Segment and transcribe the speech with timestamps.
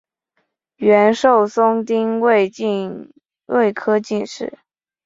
[0.77, 4.57] 阮寿松丁未科进士。